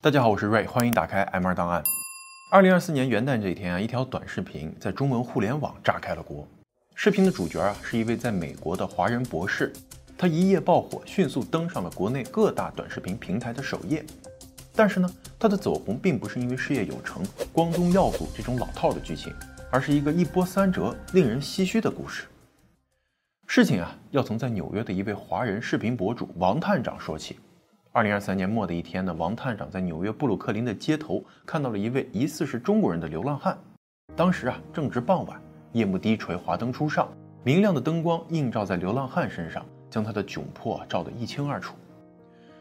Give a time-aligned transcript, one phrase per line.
[0.00, 1.82] 大家好，我是瑞，欢迎打开 M 二档案。
[2.52, 6.46] 二零二四年元旦这一天啊，一条短视频在中文互联网炸开了锅。
[6.94, 9.72] 视频的主角啊，是一位在美国的华人博士，
[10.16, 14.06] 他一夜爆火，迅速登上了国内各大短视频平台的首页。
[14.72, 17.20] 但是呢，他的走红并不是因为事业有成、
[17.52, 19.34] 光宗耀祖这种老套的剧情，
[19.68, 22.28] 而是一个一波三折、令人唏嘘的故事。
[23.48, 27.36] 事情啊，要从在纽约的一位华人视频博主王探长说起。
[27.98, 33.58] 二零二三年末的一天呢，王探长在纽约布鲁克林的街头看到了一位疑似是中国人的流浪汉。
[34.14, 35.42] 当时啊，正值傍晚，
[35.72, 37.08] 夜幕低垂，华灯初上，
[37.42, 41.74] 明亮的灯光映照在流浪汉身上，将他的窘迫照得一清二楚。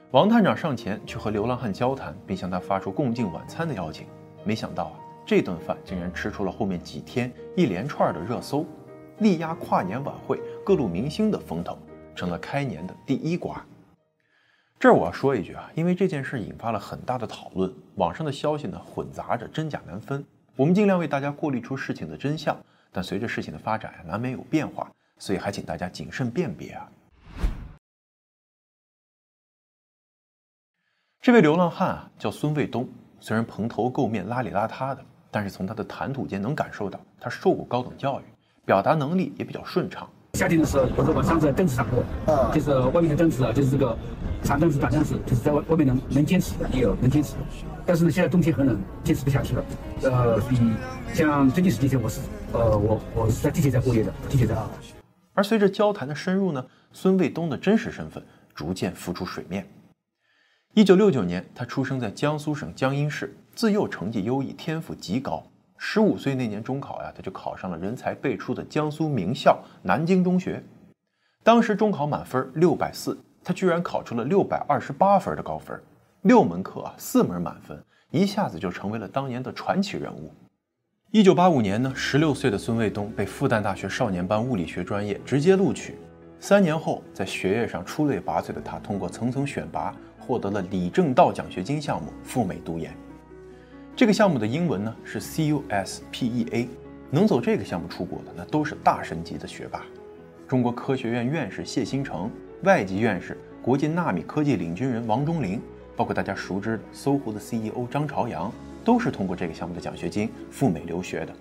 [0.10, 4.08] 王探长上前去和流浪汉交谈，并向他发出共进晚餐的邀请。
[4.44, 4.94] 没想到啊，
[5.24, 8.66] 这顿饭竟然吃出了后面几天一连串的热搜，
[9.20, 11.78] 力压跨年晚会各路明星的风头，
[12.16, 13.64] 成了开年的第一瓜。
[14.80, 20.24] 这儿我要说一句啊，因为这件事引发了很大的讨论，网上的消息呢混杂着，真假难分。
[20.56, 22.56] 我们尽量为大家过滤出事情的真相，
[22.92, 26.88] 但随着事情的发展呀，难免有变化，所以还请大家谨慎辨别啊。
[31.22, 32.88] 这位流浪汉啊叫孙卫东，
[33.20, 38.24] 虽然蓬头垢面、邋里邋遢的，但是从他的谈吐间能感受到他受过高等教育，
[38.64, 40.08] 表达能力也比较顺畅。
[40.38, 43.98] 夏天的时候，或者我上次在凳子上课，就是外面的凳子啊，就是这个
[44.44, 47.34] 长凳子、短凳子，就是在外外面能能坚持的也有能坚持，
[47.88, 49.66] 但是呢，现在冬天很冷，坚持不下去了。
[50.04, 50.58] 呃，所以
[51.12, 52.22] 像最近十几天，我是
[52.54, 54.56] 呃我我是在地铁站过夜的，地铁站。
[55.34, 56.64] 而随着交谈的深入呢，
[56.94, 59.68] 孙卫东的真实身份逐渐浮出水面。
[60.76, 65.44] 一九六九年，他出生在江苏省江阴市，自幼成绩优异，天赋极高。
[65.78, 70.64] 十五岁那年中考呀，他就考上了人才辈出的江苏名校南京中学。
[71.44, 75.80] 当时中考满分六百四，他居然考出了六百二十八分的高分，
[76.24, 77.82] 六门课啊四门满分，
[78.12, 80.32] 一下子就成为了当年的传奇人物。
[81.12, 85.96] 一九八五年呢，十六岁的孙卫东被复旦大学少年班物理学专业直接录取。
[86.40, 92.94] 三年后，在学业上出类拔萃的他，通过层层选拔，获得了李政道奖学金项目赴美读研。
[93.98, 96.68] 这个项目的英文呢是 CUSPEA，
[97.10, 99.84] 能走这个项目出国的那都是大神级的学霸。
[100.48, 102.30] 中国科学院院士谢新成，
[102.62, 105.60] 外籍院士、国际纳米科技领军人王中林，
[105.96, 108.52] 包括大家熟知的搜狐的 CEO 张朝阳，
[108.86, 111.34] 都是通过这个项目的奖学金赴美留学的。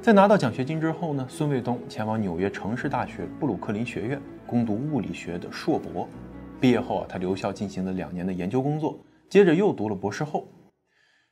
[0.00, 6.08] 在拿到奖学金之后呢，孙卫东前往纽约城市大学布鲁克林学院攻读物理学的硕博。
[6.60, 8.96] 毕业后啊，他留校进行了两年的研究工作，
[9.28, 10.46] 接着又读了博士后。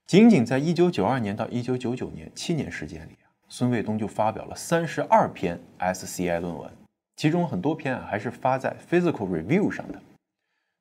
[0.06, 6.70] 仅仅在1992年到1999年七年时间里啊，孙卫东就发表了三十二篇 SCI 论文，
[7.16, 10.00] 其中很多篇啊还是发在 Physical Review 上的。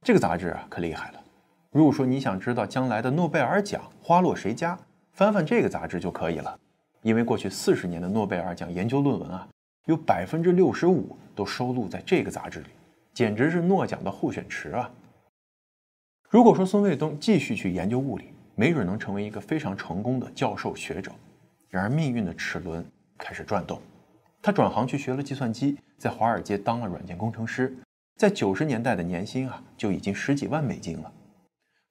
[0.04, 1.24] 这个杂志啊可厉害了。
[1.72, 4.78] 如果说你想知道将来的诺贝尔奖花落谁家，
[5.12, 6.60] 翻翻这个杂志就可以了。
[7.02, 9.48] 因为过去四十年的诺贝尔奖研究论文啊，
[9.86, 12.68] 有百分之六十五都收录在这个杂志里，
[13.12, 14.92] 简直是诺奖的候选池啊。
[16.30, 18.26] 如果说孙卫东继续去研究物理，
[18.56, 21.12] 没准能成为一个非常成功的教授学者，
[21.70, 22.84] 然而命运的齿轮
[23.18, 23.82] 开始转动，
[24.42, 27.76] 他转行去学了计算机，在华尔街当了软件工程师，
[28.16, 31.12] 在九十年代的年薪啊就已经十几万美金了，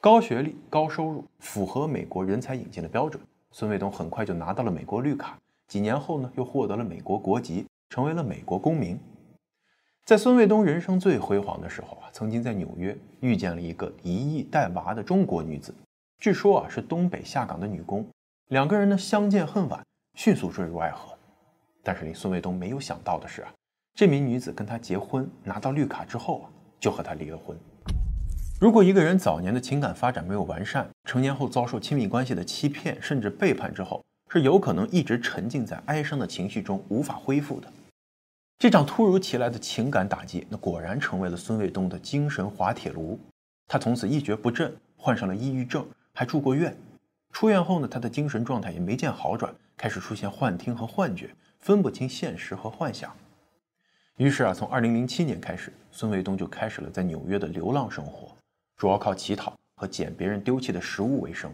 [0.00, 3.22] 高学历、高收入，符合美国人才引进的标准。
[3.52, 5.38] 孙卫东很快就拿到了美国绿卡，
[5.68, 8.98] 几年后呢又获得了美国国籍，成为了美国公民。
[10.06, 15.74] 在孙卫东人生最辉煌的时候啊，曾经在纽约遇见了一个一亿带娃的中国女子。
[16.20, 18.06] 据说啊，是东北下岗的女工，
[18.48, 21.12] 两个人呢相见恨晚，迅速坠入爱河。
[21.82, 23.52] 但是令孙卫东没有想到的是啊，
[23.94, 27.54] 这名女子跟他结婚，拿到绿卡之后啊，就和他离了婚。
[28.58, 37.70] 如果一个人早年的情感发展没有完善，成年后遭受亲密关系的欺骗甚至背叛之后，是有可能一直沉浸在哀伤的情绪中无法恢复的。
[38.58, 43.18] 这场突如其来的情感打击，那果然成为了孙卫东的精神滑铁卢。
[43.66, 45.86] 他从此一蹶不振，患上了抑郁症。
[46.16, 46.76] 还住过院，
[47.32, 51.28] 出院后呢，他的精神状态也没见好转，开始出现幻听和幻觉，
[51.58, 53.12] 分不清现实和幻想。
[54.16, 58.28] 于是啊，从二零零七年开始，孙卫东就开始了在纽约的流浪生活，
[58.76, 61.52] 主要靠乞讨和捡别人丢弃的食物为生。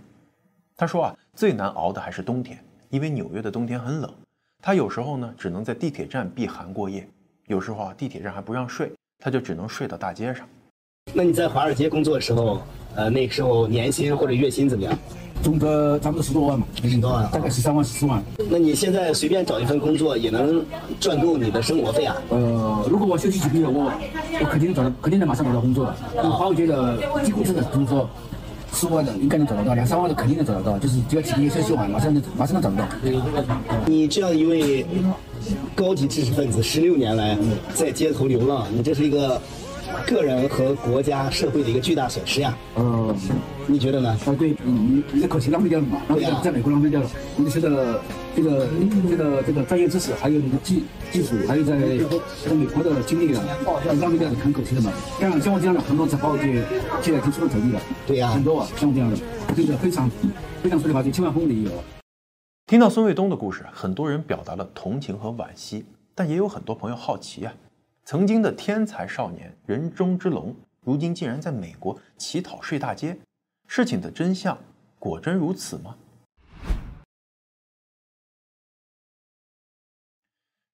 [0.77, 4.15] 他说啊，最难熬的还是冬天，因为纽约的冬天很冷，
[4.63, 7.09] 他有时候呢只能在地铁站避寒过夜，
[7.47, 10.47] 有时候啊地铁站还不让睡，他就只能睡到大街上。
[11.15, 12.61] 那你在华尔街工作的时候？
[12.97, 14.99] 呃，那个时候年薪或者月薪怎么样？
[15.43, 18.23] 总的差不多十多万吧，十多万，大概十三万、十四万。
[18.51, 20.63] 那你现在随便找一份工作也能
[21.01, 22.15] 赚够你的生活费啊？
[22.29, 23.91] 呃，如果我休息几个月，我
[24.39, 26.31] 我肯定找到，肯定能马上找到工作的。
[26.31, 28.07] 华为街的低工资的工作，
[28.75, 32.87] 十万的应该能找得到，两三万的肯定能找得到，就是只要体力休息完，马上能马上能找得到。
[33.87, 34.85] 你这样一位
[35.75, 37.39] 高级知识分子，十六年来
[37.73, 39.41] 在街头流浪，你这是一个。
[40.07, 42.57] 个人和国家社会的一个巨大损失呀。
[42.77, 43.15] 嗯，
[43.67, 44.11] 你觉得呢？
[44.27, 46.01] 啊，对，你你的口气浪费掉了嘛？
[46.09, 47.11] 浪费掉，在美国浪费掉了。
[47.37, 48.01] 你的这个
[48.35, 48.69] 这个
[49.09, 53.43] 这个这个专业知识，还有你的技技术，还有在在美国的经历啊，
[54.01, 54.93] 浪费掉了很可惜的嘛。
[55.21, 56.65] 像像我这样的很多在报界
[57.03, 57.81] 现在已经出了头地了。
[58.07, 59.17] 对呀，很多啊，像我这样的，
[59.55, 60.11] 这个非常
[60.63, 61.71] 非常说的话，就千万富翁的也有。
[62.67, 65.85] 听到孙卫东的故事，很多人表达了同情和惋惜，
[66.15, 67.53] 但也有很多朋友好奇啊。
[68.11, 73.17] 曾经的天才少年、人中之龙，如今竟然在美国乞讨睡大街，
[73.69, 74.59] 事情的真相
[74.99, 75.95] 果真如此吗？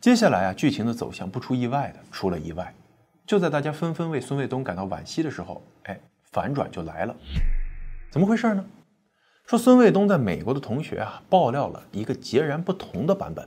[0.01, 2.75] 接下来啊，剧情的走向不出意外的出了意外，
[3.27, 6.01] 就在大家纷纷为孙卫东感到惋惜的时候，哎，
[6.33, 7.15] 反转就来了。
[8.11, 8.65] 怎么回事呢？
[9.45, 13.47] 说孙卫东在美国的同学啊，爆料了一个截然不同的版本。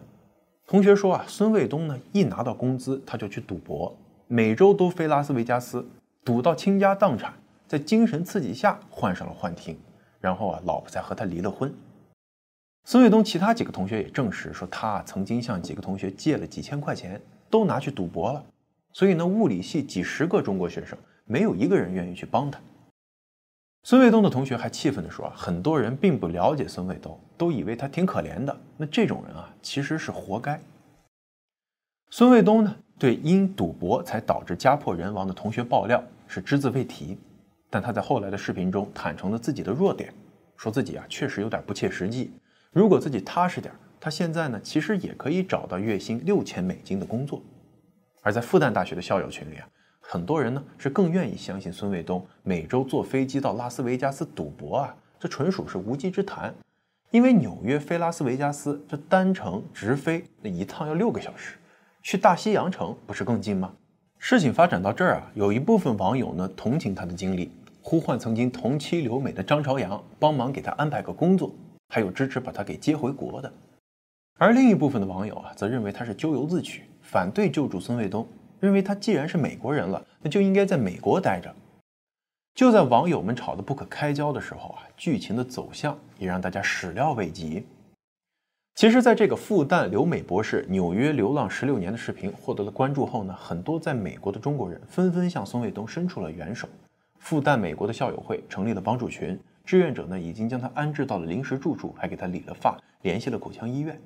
[0.70, 3.92] 同学说啊，孙卫东呢一拿到工资他就去赌博，
[4.28, 5.84] 每周都飞拉斯维加斯，
[6.24, 7.34] 赌到倾家荡产，
[7.68, 9.76] 在精神刺激下患上了幻听，
[10.22, 11.74] 然后啊老婆才和他离了婚。
[12.86, 17.20] 孙卫东其他几个同学也证实说，他曾经向几个同学借了几千块钱，
[17.50, 18.46] 都拿去赌博了。
[18.94, 20.96] 所以呢，物理系几十个中国学生
[21.26, 22.60] 没有一个人愿意去帮他。
[23.84, 28.56] 孙卫东的同学还气愤地说，很多人并不了解孙卫东，都以为他挺可怜的。
[28.78, 30.60] 那这种人啊，其实是活该。
[32.10, 37.18] 孙卫东呢，对因赌博才导致家破人亡的同学爆料是只字未提，
[37.70, 40.14] 但他在后来的视频中坦诚了自己的弱点，
[40.58, 42.32] 说自己啊确实有点不切实际。
[42.72, 47.42] 如果自己踏实点，他现在呢其实也可以找到月薪六千美金的工作。
[48.22, 49.68] 而在复旦大学的校友群里啊。
[50.12, 56.52] 很多人呢是更愿意相信孙卫东每周坐飞机到拉斯维加斯赌博啊，这纯属是无稽之谈。
[57.12, 61.60] 因为纽约飞拉斯维加斯这单程直飞那一趟要六个小时，
[62.02, 63.72] 去大西洋城不是更近吗？
[64.18, 67.52] 事情发展到这儿啊，有一部分网友呢同情他的经历，
[67.84, 71.54] 呼唤曾经同期留美的张朝阳帮忙给他安排个工作，
[71.90, 73.54] 还有支持把他给接回国的。
[74.40, 78.28] 而另一部分的网友啊，则认为他是咎由自取，反对救助孙卫东。
[78.60, 81.54] 认为他既然是美国人了，那就应该在美国待着。
[82.56, 87.66] 就在网友们吵得不可开交的时候啊，剧情的走向也让大家始料未及。
[88.76, 96.68] 其实，在这个复旦留美博士纽约流浪十六年的视频获得了关注后呢，很多在美国的中国人纷纷向孙卫东伸出了援手。
[97.18, 104.00] 复旦美国的校友会成立了帮助群，志愿者呢已经将他安置到了临时住处，还给他理了发，联系了口腔医院。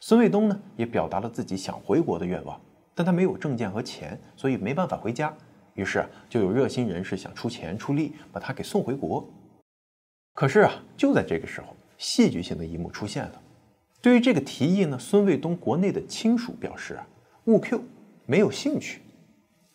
[0.00, 2.58] 孙卫东呢也表达了自己想回国的愿望。
[2.96, 5.32] 但他没有证件和钱，所以没办法回家。
[5.74, 9.28] 于是啊就有热心人士想出钱出力把他给送回国。
[10.32, 13.42] 可是啊，就在这个时候，戏剧性的一幕出现了。
[14.00, 17.06] 对于这个提议呢，孙卫东国内的亲属表示啊，
[17.44, 17.82] 勿 Q，
[18.24, 19.02] 没有兴趣。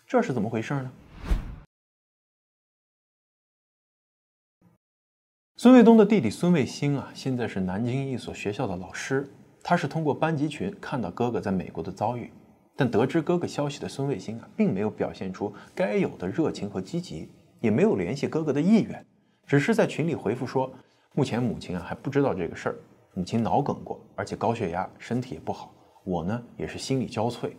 [0.08, 0.92] 这是怎么回事呢？
[5.58, 9.30] 孙卫东的弟弟孙卫星啊，现在是南京一所学校的老师。
[9.64, 12.32] 他是通过班级群看到哥哥在美国的遭遇。
[12.76, 17.30] 但得知哥哥消息的孙卫星啊，并没有表现出该有的热情和积极，
[17.60, 19.06] 也没有联系哥哥的意愿，
[19.46, 20.72] 只是在群里回复说，
[21.14, 22.76] 目前母亲啊还不知道这个事儿，
[23.14, 25.74] 母亲脑梗过，而且高血压，身体也不好。
[26.04, 27.52] 我呢也是心力交瘁。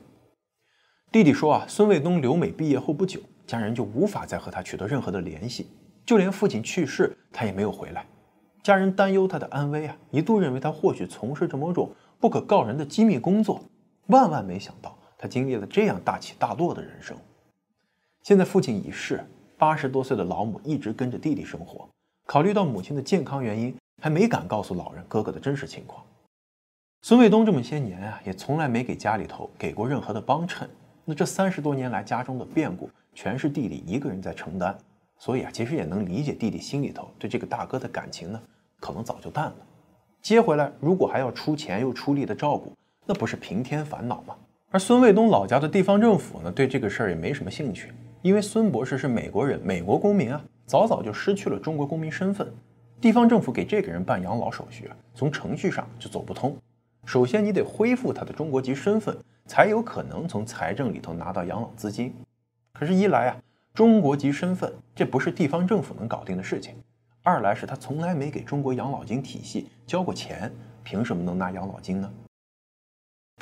[1.13, 5.69] 弟弟说啊，孙卫东留美毕业后不久，家人就无法再和他取得任何的联系，
[6.05, 8.07] 就连父亲去世，他也没有回来。
[8.63, 13.61] 家人担忧他的安危啊，一度认为他或许从事着某种不可告人的机密工作，
[14.07, 14.97] 万万没想到。
[15.23, 17.17] 他经历了这样大起大落的人生，
[18.25, 19.25] 现在父亲已逝，
[19.57, 21.89] 八十多岁的老母一直跟着弟弟生活。
[22.27, 26.05] 考虑到母亲的健康原因，还没敢告诉老人哥哥的真实情况。
[27.03, 30.69] 孙卫东这么些年啊，也从来没给家里头给过任何的帮衬。
[31.05, 34.77] 那这三十多年来，家中的变故全是弟弟一个人在承担，
[35.21, 38.43] 所以啊，其实也能理解弟弟心里头对这个大哥的感情呢，
[38.81, 39.57] 可能早就淡了。
[40.21, 42.73] 接回来，如果还要出钱又出力的照顾，
[43.07, 44.37] 那不是平添烦恼吗？
[44.75, 52.51] 而孙卫东老家的地方政府呢，对这个事儿也没什么兴趣，因为孙博士是美国人，美国公民啊，早早就失去了中国公民身份。
[52.99, 56.57] 地方政府给这个人办养老手续，从程序上就走不通。
[57.05, 59.15] 首先，你得恢复他的中国籍身份，
[59.45, 62.15] 才有可能从财政里头拿到养老资金。
[62.73, 63.37] 可是，一来啊，
[63.75, 66.73] 中国籍身份这不是地方政府能搞定的事情；
[67.23, 70.51] 二来是他从来没给中国养老金体系交过钱，
[70.83, 72.11] 凭什么能拿养老金呢？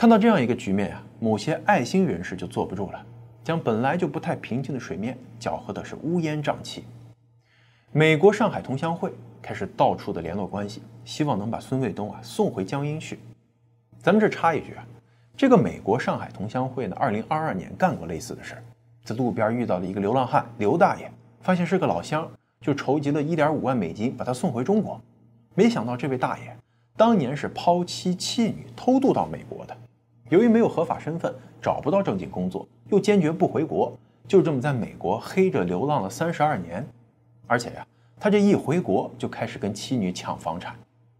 [0.01, 3.05] 看到这样一个局面呀，某些爱心人士就坐不住了，
[3.45, 6.87] 将本来就不太平静的水面搅和的是乌烟瘴气。
[7.93, 13.19] 美国上海同乡会开始到处的联络关系，希望能把孙卫东啊送回江阴去。
[14.01, 14.87] 咱们这插一句啊，
[15.37, 18.63] 这个美国上海同乡会呢，二零二二年干过类似的事儿，
[19.05, 22.27] 在路边遇到了一个流浪汉刘大爷，发现是个老乡，
[22.63, 24.99] 就筹集了一点五万美金把他送回中国。
[25.55, 26.57] 没想到这位大爷
[26.97, 29.77] 当年是抛妻弃女偷渡到美国的，
[30.31, 33.93] 由于没有合法身份，找不到正经工作，又坚决不回国，
[34.29, 36.87] 就这么在美国黑着流浪了三十二年。
[37.49, 37.85] 而且呀，
[38.19, 40.77] 他这一回国就开始跟妻女抢房产，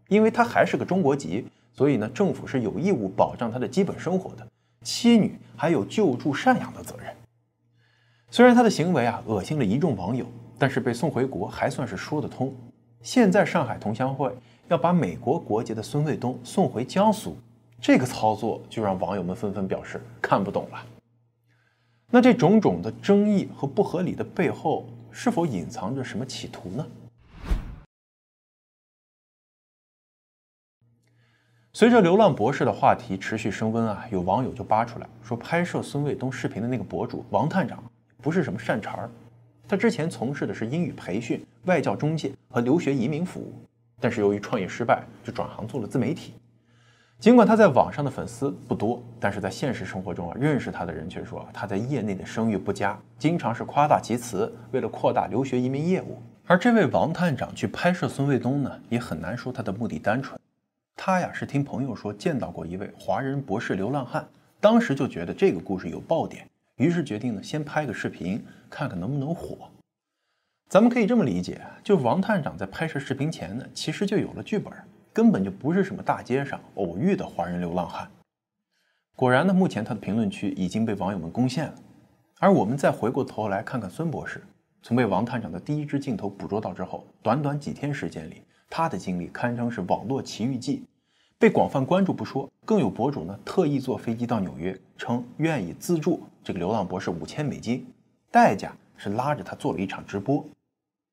[0.07, 4.47] 因为他还是个中国籍，所以呢，政府是有义务保障他的基本生活的，
[4.83, 7.13] 妻女还有救助赡养的责任。
[8.29, 10.25] 虽然他的行为啊恶心了一众网友，
[10.57, 12.55] 但是被送回国还算是说得通。
[13.01, 14.33] 现在上海同乡会
[14.69, 17.35] 要把美国国籍的孙卫东送回江苏，
[17.81, 20.85] 这个操作就让网友们纷纷表示看不懂了。
[22.11, 26.87] 那这种种的争议和不合理的背后，是否隐藏着什么企图呢？
[31.73, 37.83] 随着《流浪博士》的话题持续升温啊，有网友就扒出来说，拍摄孙卫东视频的那个博主王探长
[38.21, 39.09] 不是什么善茬儿，
[39.67, 43.53] 他之前从事的是英语培训、外教中介和留学移民服务，
[43.99, 46.33] 但是由于创业失败，就转行做了自媒体。
[47.21, 56.19] 尽管他在网上的粉丝不多，但是在现实生活中啊，认识他的人却说他在业内的声誉不佳，经常是夸大其词，为了扩大留学移民业务。
[56.47, 60.35] 而这位王探长去拍摄孙卫东呢，也很难说他的目的单纯。
[60.95, 64.27] 他呀是听朋友说见到过一位华人博士流浪汉，
[64.59, 69.69] 当时就觉得这个故事有爆点，于是决定呢先拍个视频，看看能不能火。
[70.67, 74.73] 咱们可以这么理解，就王探长在拍摄视频前呢，其实就有了剧本。
[75.13, 78.09] 根本就不是什么大街上偶遇的华人流浪汉。
[79.15, 81.75] 果然呢，目前他的评论区已经被网友们攻陷了。
[82.39, 84.41] 而我们再回过头来看看孙博士，
[84.81, 90.83] 从被王探长的第一支镜头捕捉到之后，短短几天时间里，他的经历堪称是网络奇遇记，
[91.37, 97.85] 被广泛关注不说，更有博主呢特意坐飞机到纽约，称愿意资助这个流浪博士五千美金，
[98.31, 100.43] 代价是拉着他做了一场直播。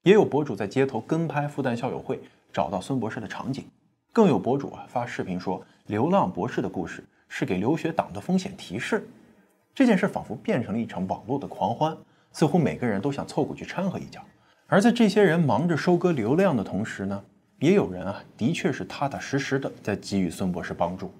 [0.05, 2.21] 也有博主在街头跟拍复旦校友会，
[2.53, 3.67] 找到孙博士的场景。
[4.13, 9.09] 更有博主啊发视频说，流浪博士的故事是给留学党的风险提示。
[9.75, 11.97] 这件事仿佛变成了一场网络的狂欢，
[12.33, 14.21] 似乎每个人都想凑过去掺和一脚。
[14.67, 17.23] 而在这些人忙着收割流量的同时呢，
[17.61, 21.13] 也有人啊的确是踏踏实实的在给予孙博士帮助。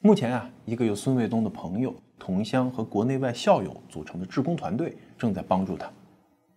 [0.00, 5.88] 目前啊，一个由孙卫东的朋友、同乡和国内外校友组成的志工团队正在帮助他。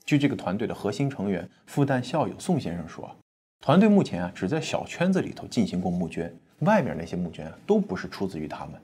[0.06, 3.16] 据这个团队的核心成员复旦校友宋先生说。
[3.60, 8.76] 团队目前啊，只在小圈子里头进行过募捐，外面那些募捐啊，都不是出自于他们。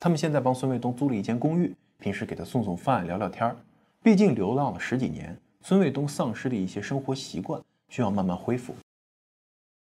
[0.00, 3.56] 他们现在帮孙卫东租了一间公寓，平时给他送送饭、聊聊天儿。
[4.02, 8.74] 毕竟流浪了十几年，孙卫东丧失了一些生活习惯，需要慢慢恢复。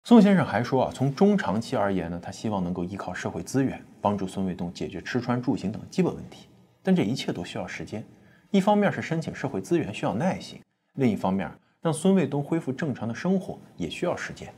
[0.03, 6.47] 宋先生还说啊，从中长期而言呢，他希望能够依靠社会资源，帮助孙卫东解决吃穿住行等基本问题。
[6.81, 8.03] 但这一切都需要时间，
[8.51, 10.61] 一方面是申请社会资源需要耐心，
[10.93, 11.51] 另一方面。
[11.81, 14.53] 让孙卫东恢复正常的生活也需要时间。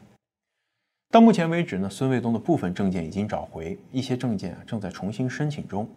[1.10, 5.88] 到目前为止呢，孙卫东的部分证件已经找回，一些证件啊正在重新申请中。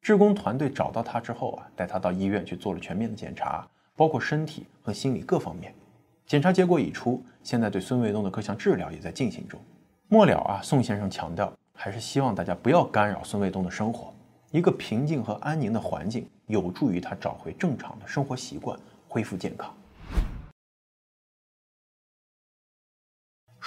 [0.00, 5.74] 志工团队找到他之后啊，带他到医院去做了全面的检查，包括身体和心理各方面。
[6.26, 9.60] 检查结果已出，现在对孙卫东的各项治疗也在进行中。
[10.08, 14.12] 末了啊，宋先生强调，还是希望大家不要干扰孙卫东的生活，
[14.50, 18.78] 一个平静和安宁的环境有助于他找回正常的生活习惯，
[19.08, 19.74] 恢复健康。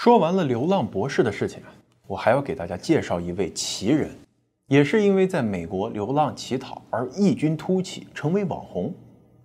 [0.07, 1.67] 说完了流浪博士的事情啊，
[2.07, 4.09] 我还要给大家介绍一位奇人，
[4.67, 8.93] 也是因为在美国流浪乞讨而异军突起，成为网红。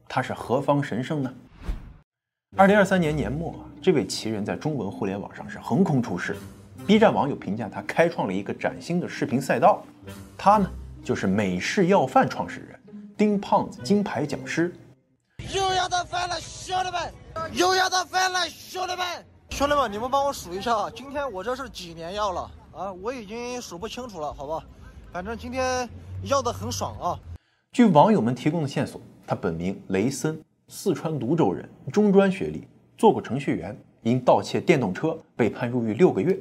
[0.08, 1.34] 他是何方神圣呢？
[2.56, 3.52] 二零二三年年末，
[3.82, 6.36] 这位奇人在中文互联网上是横空出世
[6.86, 9.82] ，B 站网友评价他开创了一个崭新的视频赛道。
[10.38, 10.70] 他呢，
[11.02, 12.80] 就是美式要饭创始人
[13.16, 14.72] 丁胖子金牌讲师。
[15.52, 17.52] 又要到饭了，兄弟们！
[17.52, 19.04] 又要到饭了，兄弟们！
[19.54, 22.90] 兄弟们，你们帮我数一下啊，今天我这是几年要了啊？
[22.90, 24.64] 我已经数不清楚了，好吧？
[25.12, 25.86] 反正今天
[26.22, 27.20] 要的很爽啊！
[27.70, 32.66] 据网友们提供的线索，他本名雷森，四川泸州人，中专学历，
[32.96, 36.40] 做过程序员，因盗窃电动车被判入狱六个月。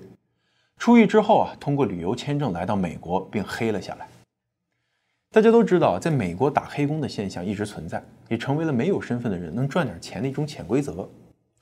[0.77, 4.07] 出狱之后啊，通过旅游签证来到美国，并黑了下来。
[5.31, 11.07] 大家都知道，在美国打黑工的现象一直存在，也成为了没有身份的人能赚点钱的一种潜规则。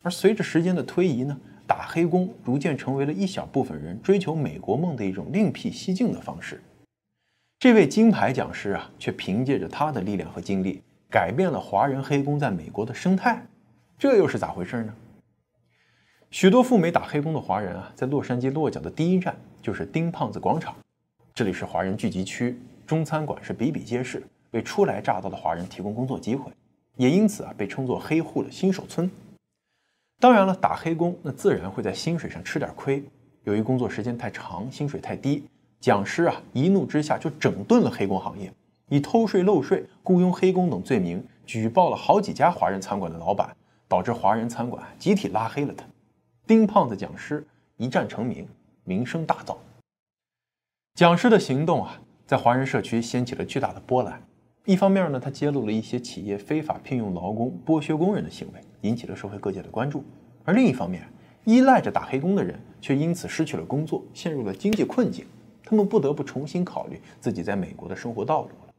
[0.01, 6.61] 而随着时间的推移呢，打黑工逐渐成为了一小部分人追求美国梦的一种另辟蹊径的方式。
[7.59, 13.45] 这位金牌讲师啊，却凭借着他的力量和经历，改变了华人黑工在美国的生态。
[13.97, 14.93] 这又是咋回事呢？
[16.31, 20.73] 许多赴美打黑工的华人啊，在洛杉矶落脚的第一站就是丁胖子广场，
[21.33, 26.49] 这里是华人聚集区，中餐馆是比比皆是，为初来乍到的华人提供工作机会，
[26.95, 29.11] 也因此啊，被称作“黑户”的新手村。
[30.19, 33.01] 当然了，打黑工那自然会在薪水上吃点亏。
[33.43, 35.45] 由于工作时间太长，薪水太低，
[35.79, 38.53] 讲师啊一怒之下就整顿了黑工行业，
[38.89, 43.55] 以偷税漏税、雇佣黑工等罪名举报了好几家华人餐馆的老板，
[43.87, 45.85] 导致华人餐馆集体拉黑了他。
[46.45, 47.47] 丁胖子讲师
[47.77, 48.45] 一战成名，
[48.83, 49.55] 名声大噪。
[50.95, 54.21] 讲师的行动啊，在华人社区掀起了巨大的波澜。
[54.65, 58.59] 一方面呢，他揭露了一些企业非法聘用劳工、剥削工人的行为。
[58.83, 60.01] 引起了社会各界的关注，
[60.45, 61.03] 而另一方面，
[61.43, 65.25] 依赖着打黑工的人却因此失去了工作，陷入了经济困境，
[65.65, 68.73] 他们不得不重新考虑自己在美国的生活道路了。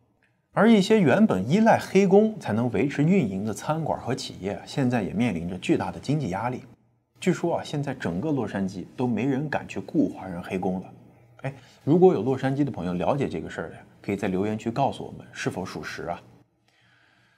[0.53, 6.63] 而一些原本依赖黑工才能维持运营的餐馆和企业，现在也面临着巨大的经济压力。
[7.21, 10.91] 据说啊，现在整个洛杉矶都没人敢去雇华人黑工了。
[11.43, 11.55] 哎，
[11.85, 16.21] 如果有洛杉矶的朋友了解这个事儿的，可以在留言区告诉我们是否属实啊？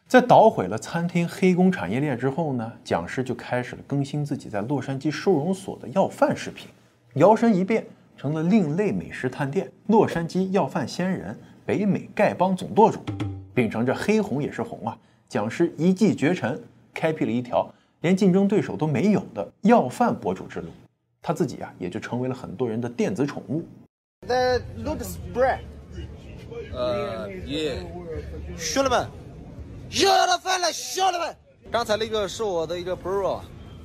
[0.09, 6.69] 在捣毁了餐厅黑工产业链之后呢，讲师就开始了更新自己在洛杉矶收容所的要饭视频，
[7.15, 13.01] 摇身一变成了另类美食探店——洛杉矶要饭仙人、北美丐帮总舵主，
[13.55, 16.61] 秉承着黑红也是红啊，讲师一骑绝尘，
[16.93, 20.69] 开辟了一条连竞争对手都没有的要饭博主之路，
[21.23, 23.65] 他自己啊也就成为了很多人的电子宠物。
[24.25, 25.59] The looks bread，
[26.73, 27.85] 呃，yeah，
[28.57, 29.09] 兄弟们。
[29.91, 31.37] 又要到饭了，兄弟们！
[31.73, 33.41] 刚才那个是我的一个 bro，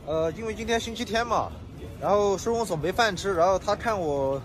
[0.06, 1.52] 呃，因为今天星期天嘛，
[2.00, 4.40] 然后收容所没饭吃，然后他看我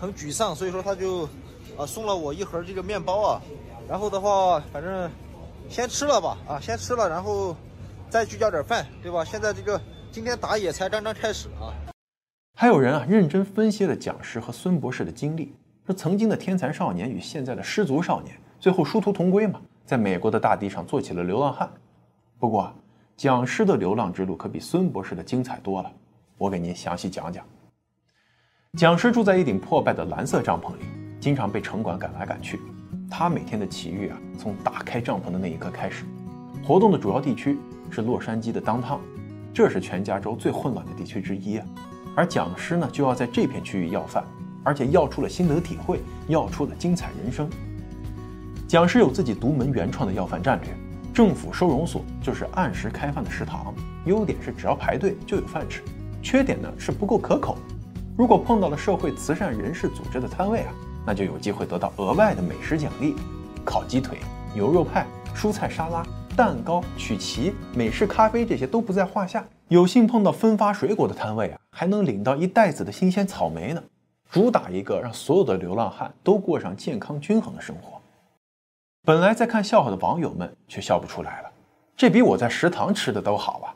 [0.00, 1.28] 很沮丧，所以说他就
[1.76, 3.42] 啊送了我一盒这个面包啊。
[3.86, 5.10] 然后的话，反正
[5.68, 7.54] 先吃了吧，啊，先吃了，然后
[8.08, 9.22] 再去要点饭，对吧？
[9.22, 9.78] 现在这个
[10.10, 11.68] 今天打野才刚刚开始啊。
[12.56, 15.52] 还有人啊认真分析了蒋师和孙博士的经历，
[15.84, 19.60] 说曾经的天才少年与现在的失足少年，最后殊途同归嘛。
[19.84, 21.68] 在美国的大地上做起了流浪汉，
[22.38, 22.72] 不过
[23.16, 25.90] 蒋师的流浪之路可比孙博士的精彩多了。
[26.38, 27.44] 我给您详细讲讲。
[28.78, 30.84] 蒋师住在一顶破败的蓝色帐篷里，
[31.18, 32.60] 经常被城管赶来赶去。
[33.10, 36.04] 他每天的奇遇啊，从打开帐篷的那一刻开始。
[36.64, 37.58] 活动的主要地区
[37.90, 39.00] 是洛杉矶的当趟，
[39.52, 41.66] 这是全加州最混乱的地区之一啊。
[42.16, 44.24] 而讲师呢，就要在这片区域要饭，
[44.62, 47.48] 而且要出了心得体会，要出了精彩人生。
[48.68, 50.68] 讲师有自己独门原创的要饭战略，
[51.12, 53.74] 政府收容所就是按时开饭的食堂，
[54.04, 55.82] 优点是只要排队就有饭吃，
[56.22, 57.58] 缺点呢是不够可口。
[58.16, 60.72] 如果碰到了社会慈善人士组织的摊位啊，
[61.04, 63.16] 那就有机会得到额外的美食奖励，
[63.64, 64.18] 烤鸡腿、
[64.54, 66.04] 牛肉派、蔬菜沙拉、
[66.36, 69.44] 蛋糕、曲奇、美式咖啡这些都不在话下。
[69.68, 73.82] 有幸碰到分发水果的摊位啊，还能领到一袋子的新鲜草莓呢。
[74.30, 78.00] 主打一个让所有的流浪汉都过上健康均衡的生活。
[79.02, 81.52] 本来在看笑话的网友们却笑不出来了，
[81.96, 83.74] 这比我在食堂吃的都好啊！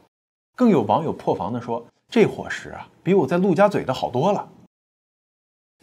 [0.57, 4.49] 更有网友破防的说：“这伙食啊，比我在陆家嘴的好多了。”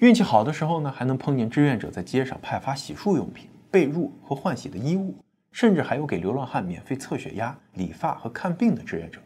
[0.02, 5.15] 运气好的时候呢，还能碰见志愿者在街上派发洗漱用品、被褥和换洗的衣物，
[5.52, 9.22] 甚至还有给流浪汉免费测血压、理发和看病的志愿者。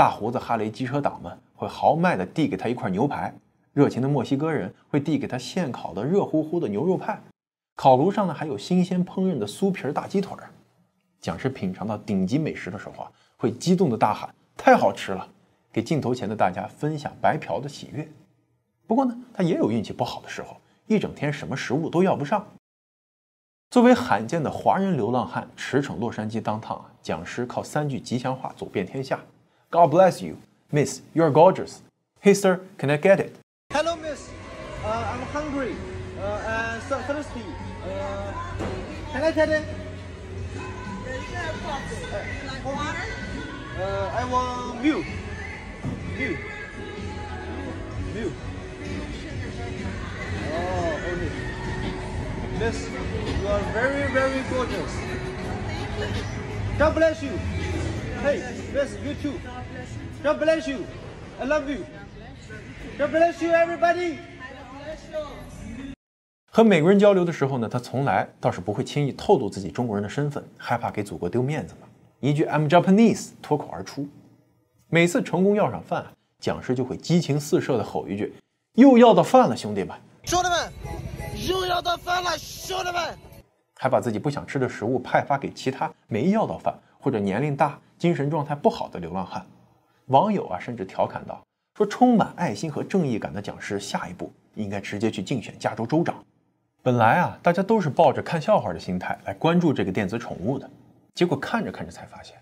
[0.00, 3.34] 大胡子哈雷机车党们会豪迈地递给他一块牛排，
[3.74, 7.22] 热情的墨西哥人会递给他现烤的热乎乎的牛肉派。
[7.76, 10.34] 烤炉上呢，还有新鲜烹饪的酥皮大鸡腿。
[11.20, 15.28] 讲师品尝到顶级美食的时候啊，会激动的大喊：“太好吃了！”
[15.70, 18.08] 给镜头前的大家分享白嫖的喜悦。
[18.86, 22.46] 不过呢，他也有运气不好的时候，一整天什么食物都要不上。
[23.68, 29.20] 作为罕见的华人流浪汉，驰骋洛杉矶当趟啊，讲师靠三句吉祥话走遍天下
[29.70, 30.38] ：“God bless you,
[30.72, 31.02] Miss.
[31.14, 31.82] You're gorgeous.
[32.20, 33.36] Hey sir, can I get it?
[33.72, 34.28] Hello, Miss.
[34.84, 35.76] I'm hungry.
[36.20, 37.44] Uh, so thirsty.
[37.84, 38.32] Uh,
[39.12, 39.64] can I get it?
[42.46, 42.98] Like water?
[43.78, 45.06] Uh, I want milk.
[46.18, 46.38] Milk.
[48.14, 48.32] Milk.
[50.52, 51.30] Oh, okay.
[52.58, 52.88] Miss,
[53.40, 54.92] you are very, very gorgeous.
[56.76, 57.36] God bless you.
[58.20, 58.38] Hey,
[58.74, 59.40] Miss, you too.
[60.22, 60.78] God bless you.
[61.40, 61.84] I love you.
[62.98, 64.18] God bless you, everybody.
[66.52, 71.86] 和美国人交流的时候呢，他从来倒是不会轻易透露自己中国人的身份，害怕给祖国丢面子嘛。
[72.18, 74.06] 一句 "I'm Japanese" 脱口而出。
[74.88, 76.04] 每次成功要上饭，
[76.40, 78.34] 讲师就会激情四射的吼一句
[78.74, 79.96] ：“又要到饭了，兄弟们！
[80.24, 80.72] 兄弟们，
[81.48, 83.16] 又要到饭了，兄弟们！”
[83.78, 89.46] 还把自己不想吃的食物派发给其他没要到饭或者年龄大、精神状态不好的流浪汉。
[90.10, 91.40] 网友啊，甚至调侃道
[91.78, 96.24] ：“说充满爱心和正义感的讲师，下一步应该直接去竞选加州州长。
[96.82, 100.68] 本来啊，大家都是抱着看笑话的心态来关注这个电子宠物的，
[101.14, 102.36] 结果看着看着才发现，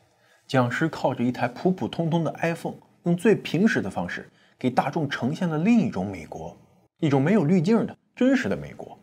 [0.46, 6.56] 讲师靠着一台普普通通的 iPhone，用最平实的方式给大众呈现了另一种美国，
[7.00, 8.98] 一种没有滤镜的真实的美国。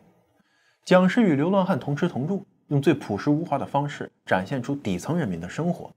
[0.84, 5.88] 讲师与流浪汉同吃同住，用最朴实无华的方式展现出底层人民的生活，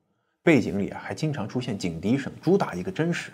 [0.50, 3.30] 背景里啊还经常出现警笛声，主打一个真实。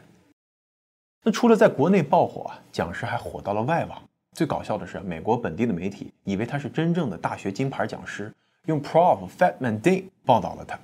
[1.24, 4.04] 那除了在国内爆火啊，讲师还火到了外网。
[4.34, 8.30] 最搞笑的是，美国本地的媒体以为他是真正的大学金牌讲师，
[8.66, 10.78] 用 Prof Fatman Day 报道了他。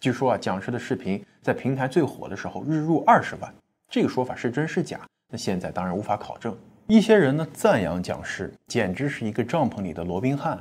[0.00, 3.54] 据说啊，讲师的视频在平台最火的时候日入二十万，
[3.88, 5.00] 这个说法是真是假？
[5.28, 6.52] 那现在当然无法考证。
[6.88, 10.58] 一些人呢赞扬讲师简直是一个帐篷里的罗宾汉，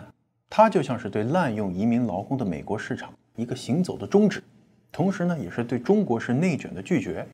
[0.47, 4.43] 他就像是对滥用移民劳工的美国市场一个行走的中指，
[4.91, 7.27] 同时呢也是对中国式内卷的拒绝。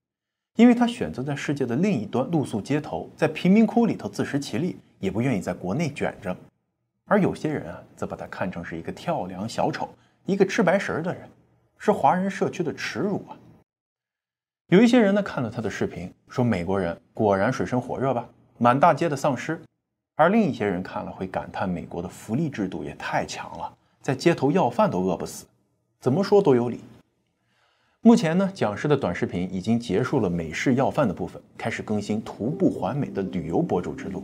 [0.57, 6.33] 因为他选择在世界的另一端露宿街头，在贫民窟里头自食其力，也不愿意在国内卷着；
[7.03, 9.89] 而有些人啊，则把他看成是一个跳梁小丑，
[10.25, 11.29] 一个吃白食的人，
[11.77, 13.35] 是华人社区的耻辱啊！
[14.67, 18.25] 有一些人呢，看了他的视频，说美国人果然水深火热吧，
[18.57, 19.57] 满大街的丧尸；
[20.15, 25.45] 而另一些人看了会感叹美国的福利制度也太强了，在街头要饭都饿不死，
[25.99, 26.79] 怎么说都有理。
[28.05, 34.23] 目前呢，讲师的短视频已经结束了美式要饭的部分，开始更新徒步环美的旅游博主之路。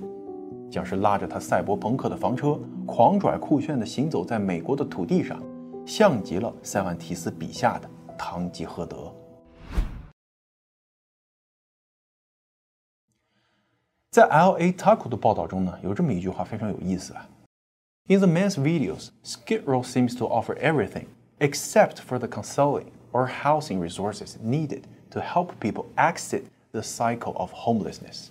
[0.70, 5.42] 讲师拉着他赛博朋克的房车，狂拽酷炫地行走在美国的土地上，
[5.84, 9.12] 像极了塞万提斯笔下的堂吉诃德。
[14.12, 17.28] 在 L A Taco 的报道中呢，有这么一句话非常有意思啊
[18.10, 21.06] ：In the man's videos, Skid Row seems to offer everything
[21.40, 22.86] except for the consoling.
[23.12, 28.30] Or housing resources needed to help people exit the cycle of homelessness。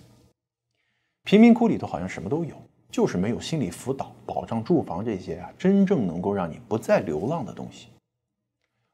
[1.23, 2.55] 贫民窟里头好像什么都有，
[2.89, 7.87] 就是没有心理辅导、保障住房这些啊，真正能够让你不再流浪的东西。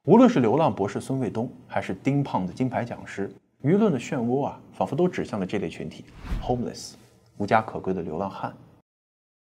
[0.04, 3.30] 无论是流浪博士孙卫东，还是丁胖子金牌讲师，
[3.62, 6.06] 舆论的漩涡啊，仿佛都指向了这类群体
[6.42, 6.94] ：homeless，
[7.38, 8.56] 无家可归的流浪汉。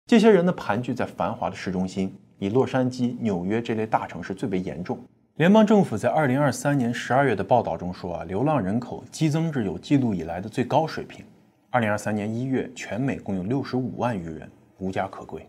[0.06, 4.98] 这些人呢，盘踞在繁华的市中心，以洛杉矶、纽约这类大城市最为严重。
[5.36, 11.24] 联邦政府在二零二三年十二月的报道中说啊，流浪人口激增至有记录以来的最高水平。
[11.70, 15.44] 二零二三年一月，全美共有六十五万余人无家可归。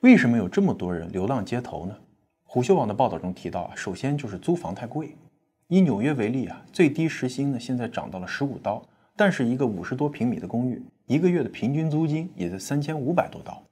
[0.00, 1.96] 为什么有这么多人流浪街头呢？
[2.42, 5.16] 虎嗅网的报道中提到啊，首先就是租房太贵。
[5.68, 8.82] 以纽约为例啊，最低时薪呢现在涨到了十五刀，
[9.14, 13.62] 但是一个五十多平米的公寓，一个月的平均租金也在三千五百多刀，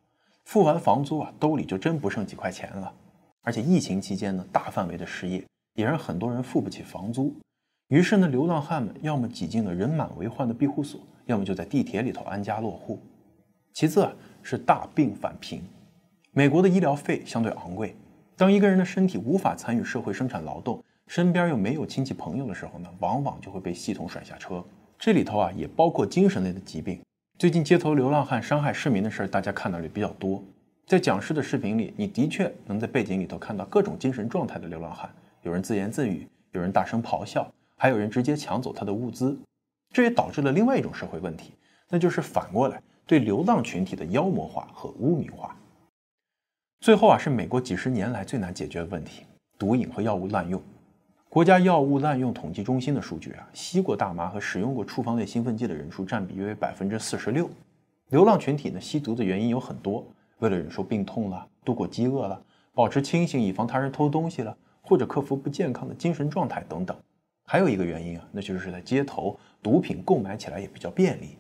[0.45, 2.95] 付完房租啊，兜里就真不剩几块钱了。
[3.43, 7.35] 而且疫情期间呢，大范围的失业也让很多人付不起房租，
[7.89, 12.99] 于是呢，流浪汉们要么挤进了人满为患的庇护所，要么就在地铁里头安家落户。
[13.73, 15.63] 其次啊，是大病返贫。
[16.33, 17.95] 美国的医疗费相对昂贵，
[18.37, 24.65] 当一个人的身体无法参与社会生产劳动，身边又没有亲戚朋友的时候呢，往往就会被系统甩下车。
[24.99, 27.01] 这里头啊，也包括精神类的疾病。
[27.39, 30.43] 最近街头流浪汉伤害市民的事儿，大家看到的比较多。
[30.93, 39.35] 在讲师的视频里，你的确能在背景里头看到各种精神状态的流浪汉，有人自言自语，有人大声咆哮，还有人直接抢走他的物资。
[39.95, 41.55] 这也导致了另外一种社会问题，
[41.89, 45.57] 那就是反过来对流浪群体的妖魔化和污名化。
[46.81, 49.23] 最后啊，是美国几十年来最难解决的问题——
[49.59, 50.61] 毒瘾和药物滥用。
[51.31, 57.49] 国家药物滥用统计中心的数据啊，吸过大麻和使用过处方类兴奋剂的人数占比约为百分之四十六。
[58.11, 60.07] 流浪群体呢，吸毒的原因有很多。
[60.43, 62.43] 为了忍受病痛了，度过饥饿了，
[62.75, 66.97] 保持清醒以防他人偷东西了，或者克服不健康的精神状态等等。
[67.45, 71.39] 还有一个原因啊，那就是在街头，毒品购买起来也比较便利。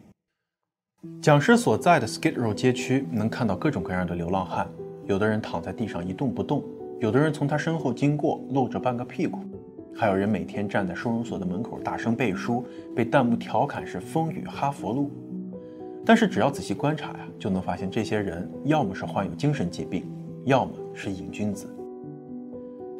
[1.20, 4.68] 讲师所在的 Skid Row 街区能看到各种各样的流浪汉，
[5.06, 6.62] 有的人躺在地上一动不动，
[7.00, 9.40] 有的人从他身后经过露着半个屁股，
[9.96, 15.10] 还有人每天站在收容所的门口大声背书，被弹幕调侃是风雨哈佛路。
[16.04, 20.04] 但是只要仔细观察呀，就能发现这些人要么是患有精神疾病，
[20.44, 21.68] 要么是瘾君子。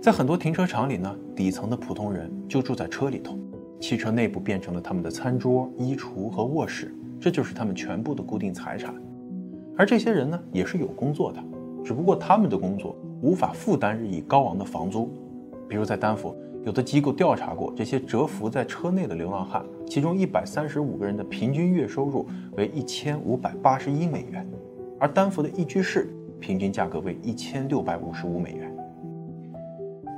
[0.01, 3.39] 在很多停车场里呢，底层的普通人就住在车里头，
[3.81, 8.95] 汽车内部变成了他们的餐桌、衣橱和卧室，这就是他们全部的固定财产。
[9.77, 11.43] 而这些人呢，也是有工作的，
[11.85, 15.11] 只不过他们的工作无法负担日益高昂的房租，
[15.69, 16.37] 比如在丹佛。
[16.65, 24.49] 有的机构调查过这些蛰伏在车内的流浪汉，其中一百三十五个人的平均月收入为一千五百八十一美元，
[24.99, 28.73] 而丹佛的一居室平均价格为一千六百五十五美元。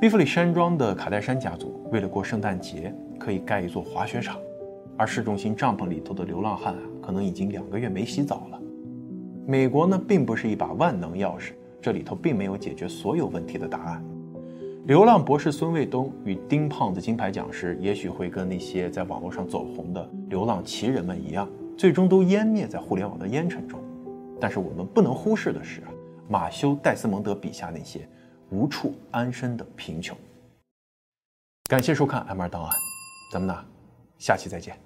[0.01, 4.37] 比弗里山庄的卡戴珊家族为了过圣诞节，可以盖一座滑雪场，
[4.99, 8.61] 而市中心帐篷里头的流浪汉啊，可能已经两个月没洗澡了。
[9.47, 14.05] 美国呢，并不是一把万能钥匙，这里头并没有解决所有问题的答案。
[14.87, 23.81] 流浪博士孙卫东与丁胖子金牌讲师，也许会跟那些在网络上走红的流浪奇人们一样，最终都湮灭在互联网的烟尘中。
[24.39, 25.83] 但是我们不能忽视的是，
[26.29, 28.07] 马修·戴斯蒙德笔下那些
[28.51, 30.15] 无处安身的贫穷。
[31.67, 32.71] 感谢收看《M 二档案》，
[33.33, 33.65] 咱们呢，
[34.19, 34.77] 下期再见。